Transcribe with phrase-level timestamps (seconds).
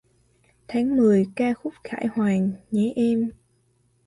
[0.67, 2.51] Tháng mười ca khúc khải hoàn...
[2.71, 3.31] Nhé em!